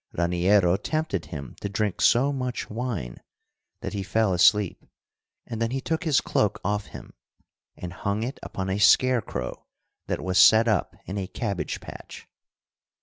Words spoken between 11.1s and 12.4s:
a cabbage patch.